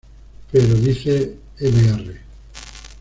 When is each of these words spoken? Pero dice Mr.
Pero 0.51 0.73
dice 0.81 1.35
Mr. 1.59 2.19